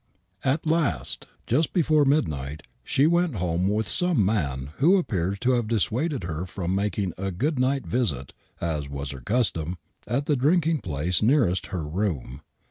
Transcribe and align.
At 0.43 0.65
last, 0.65 1.27
just 1.45 1.73
before 1.73 2.05
midnight,, 2.05 2.63
she 2.83 3.05
went 3.05 3.35
home 3.35 3.67
with 3.67 3.87
some 3.87 4.25
man 4.25 4.71
who 4.77 4.97
appears 4.97 5.37
to 5.41 5.51
have 5.51 5.67
dissuaded 5.67 6.23
her 6.23 6.47
from 6.47 6.73
making 6.73 7.13
a 7.19 7.29
good 7.29 7.59
night 7.59 7.85
visit, 7.85 8.33
as 8.59 8.89
was 8.89 9.11
her 9.11 9.21
custom, 9.21 9.77
at 10.07 10.25
the 10.25 10.35
drinking 10.35 10.79
place 10.79 11.21
nearest 11.21 11.67
her 11.67 11.83
room. 11.85 12.41